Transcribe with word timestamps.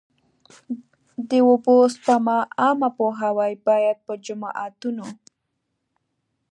د 1.29 1.31
اوبو 1.47 1.75
سپما 1.93 2.37
عامه 2.59 2.89
پوهاوی 2.97 3.53
باید 3.67 3.97
په 4.05 4.13
جوماتونو. 4.25 5.07